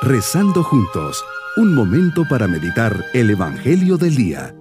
[0.00, 1.24] Rezando juntos,
[1.56, 4.54] un momento para meditar el Evangelio del Día.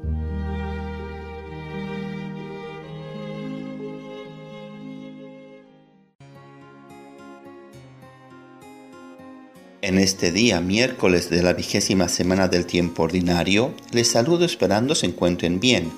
[9.84, 15.06] En este día, miércoles de la vigésima semana del tiempo ordinario, les saludo esperando se
[15.06, 15.92] encuentren bien.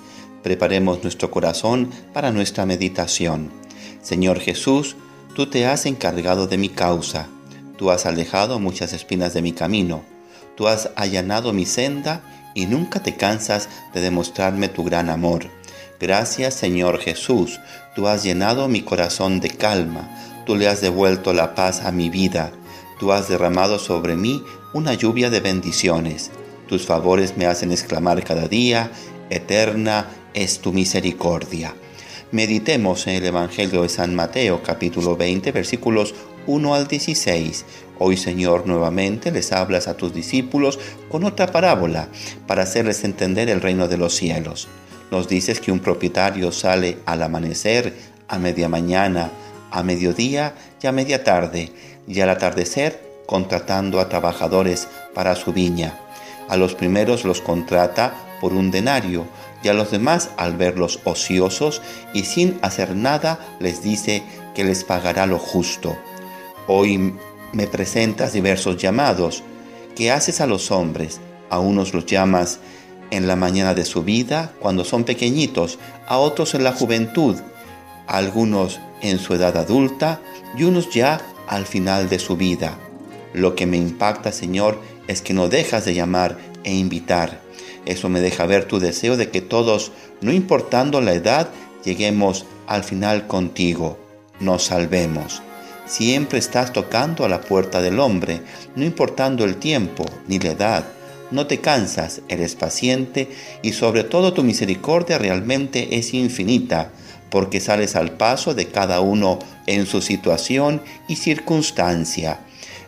[0.44, 3.52] Preparemos nuestro corazón para nuestra meditación.
[4.02, 4.98] Señor Jesús,
[5.34, 7.30] tú te has encargado de mi causa
[7.80, 10.04] Tú has alejado muchas espinas de mi camino.
[10.58, 12.22] Tú has allanado mi senda
[12.54, 15.46] y nunca te cansas de demostrarme tu gran amor.
[15.98, 17.62] Gracias Señor Jesús,
[17.96, 20.10] tú has llenado mi corazón de calma,
[20.46, 22.52] tú le has devuelto la paz a mi vida,
[23.00, 26.32] tú has derramado sobre mí una lluvia de bendiciones.
[26.68, 28.92] Tus favores me hacen exclamar cada día,
[29.30, 31.74] eterna es tu misericordia.
[32.32, 36.14] Meditemos en el Evangelio de San Mateo capítulo 20 versículos
[36.50, 37.64] 1 al 16.
[38.00, 42.08] Hoy Señor nuevamente les hablas a tus discípulos con otra parábola
[42.48, 44.68] para hacerles entender el reino de los cielos.
[45.12, 47.94] Nos dices que un propietario sale al amanecer,
[48.28, 49.30] a media mañana,
[49.70, 51.72] a mediodía y a media tarde,
[52.08, 56.00] y al atardecer contratando a trabajadores para su viña.
[56.48, 59.28] A los primeros los contrata por un denario
[59.62, 61.84] y a los demás al verlos ociosos
[62.16, 64.24] y sin hacer nada les dice
[64.56, 65.96] que les pagará lo justo.
[66.72, 67.16] Hoy
[67.52, 69.42] me presentas diversos llamados.
[69.96, 71.20] ¿Qué haces a los hombres?
[71.50, 72.60] A unos los llamas
[73.10, 77.38] en la mañana de su vida, cuando son pequeñitos, a otros en la juventud,
[78.06, 80.22] a algunos en su edad adulta
[80.56, 82.78] y unos ya al final de su vida.
[83.34, 87.42] Lo que me impacta, Señor, es que no dejas de llamar e invitar.
[87.86, 91.50] Eso me deja ver tu deseo de que todos, no importando la edad,
[91.84, 93.98] lleguemos al final contigo,
[94.40, 95.42] nos salvemos.
[95.90, 98.44] Siempre estás tocando a la puerta del hombre,
[98.76, 100.86] no importando el tiempo ni la edad.
[101.32, 103.28] No te cansas, eres paciente
[103.64, 106.92] y sobre todo tu misericordia realmente es infinita,
[107.32, 112.42] porque sales al paso de cada uno en su situación y circunstancia.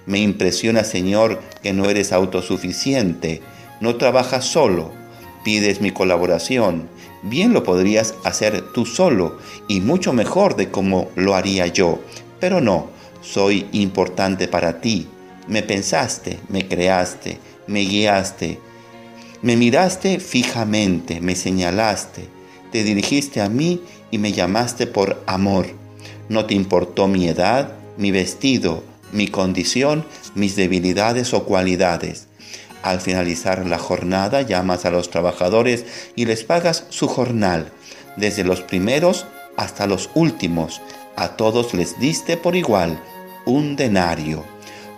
[0.05, 3.41] Me impresiona, Señor, que no eres autosuficiente,
[3.79, 4.91] no trabajas solo,
[5.43, 6.87] pides mi colaboración.
[7.23, 11.99] Bien lo podrías hacer tú solo y mucho mejor de como lo haría yo
[12.41, 12.89] pero no,
[13.21, 15.07] soy importante para ti.
[15.47, 18.59] Me pensaste, me creaste, me guiaste,
[19.41, 22.27] me miraste fijamente, me señalaste,
[22.71, 23.81] te dirigiste a mí
[24.11, 25.67] y me llamaste por amor.
[26.29, 30.05] No te importó mi edad, mi vestido, mi condición,
[30.35, 32.27] mis debilidades o cualidades.
[32.83, 37.71] Al finalizar la jornada llamas a los trabajadores y les pagas su jornal,
[38.17, 39.25] desde los primeros
[39.57, 40.81] hasta los últimos,
[41.15, 42.99] a todos les diste por igual
[43.45, 44.43] un denario.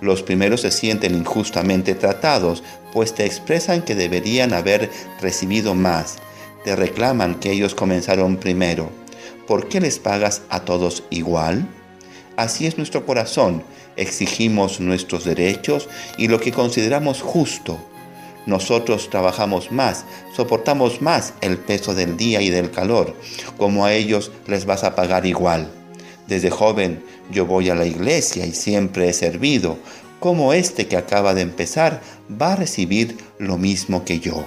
[0.02, 4.90] Los primeros se sienten injustamente tratados, pues te expresan que deberían haber
[5.22, 6.18] recibido más.
[6.64, 8.90] Te reclaman que ellos comenzaron primero.
[9.48, 11.68] ¿Por qué les pagas a todos igual?
[12.36, 13.64] Así es nuestro corazón.
[13.96, 15.88] Exigimos nuestros derechos
[16.18, 17.80] y lo que consideramos justo.
[18.46, 20.06] Nosotros trabajamos más,
[20.36, 23.16] soportamos más el peso del día y del calor,
[23.58, 25.70] como a ellos les vas a pagar igual.
[26.28, 29.78] Desde joven yo voy a la iglesia y siempre he servido.
[30.20, 32.02] Como este que acaba de empezar
[32.42, 34.46] va a recibir lo mismo que yo.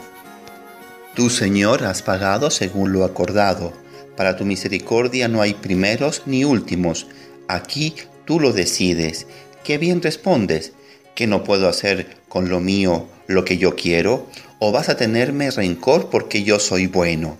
[1.15, 3.73] Tú, Señor, has pagado según lo acordado.
[4.17, 7.07] Para tu misericordia no hay primeros ni últimos.
[7.49, 9.27] Aquí tú lo decides.
[9.65, 10.73] Qué bien respondes.
[11.15, 14.27] ¿Que no puedo hacer con lo mío lo que yo quiero?
[14.59, 17.39] ¿O vas a tenerme rencor porque yo soy bueno?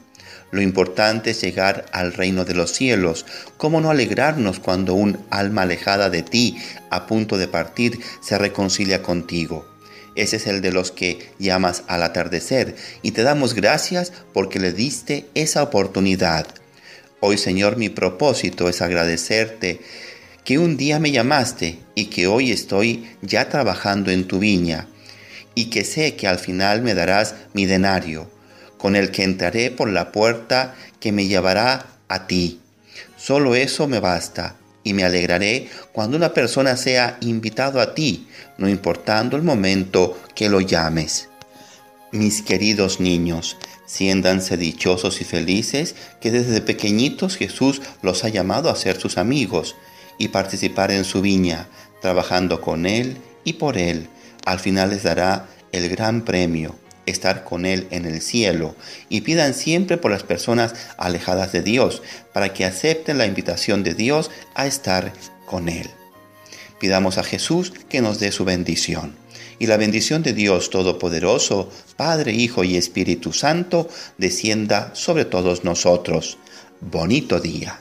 [0.51, 3.27] Lo importante es llegar al reino de los cielos.
[3.57, 6.57] ¿Cómo no alegrarnos cuando un alma alejada de ti,
[6.91, 9.67] a punto de partir, se reconcilia contigo?
[10.15, 14.73] Ese es el de los que llamas al atardecer y te damos gracias porque le
[14.73, 16.47] diste esa oportunidad.
[17.21, 19.81] Hoy, Señor, mi propósito es agradecerte
[20.45, 24.89] que un día me llamaste y que hoy estoy ya trabajando en tu viña
[25.57, 28.31] y que sé que al final me darás mi denario
[28.79, 32.61] con el que entraré por la puerta que me llevará a ti.
[33.17, 38.69] Solo eso me basta y me alegraré cuando una persona sea invitado a ti, no
[38.69, 41.29] importando el momento que lo llames.
[42.13, 43.57] Mis queridos niños,
[43.87, 49.75] siéndanse dichosos y felices que desde pequeñitos Jesús los ha llamado a ser sus amigos
[50.19, 51.67] y participar en su viña,
[52.01, 54.09] trabajando con Él y por Él.
[54.47, 58.75] Al final les dará el gran premio estar con Él en el cielo
[59.09, 62.03] y pidan siempre por las personas alejadas de Dios
[62.33, 65.13] para que acepten la invitación de Dios a estar
[65.47, 65.91] con Él.
[66.81, 69.15] Pidamos a Jesús que nos dé su bendición.
[69.59, 73.89] y la bendición de Dios Todopoderoso, Padre, Hijo y Espíritu Santo,
[74.19, 76.37] descienda sobre todos nosotros.
[76.83, 77.81] Bonito día.